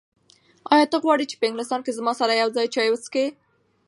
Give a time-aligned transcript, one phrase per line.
[0.73, 3.25] ایا ته غواړې چې په انګلستان کې زما سره یو ځای چای وڅښې؟